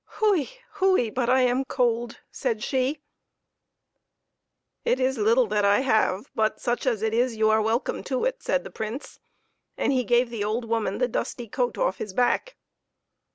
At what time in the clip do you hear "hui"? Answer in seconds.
0.17-0.45, 0.79-1.11